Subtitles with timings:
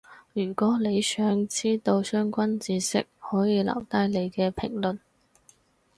[0.33, 4.97] 如果你想知到相關智識，可以留低你嘅評論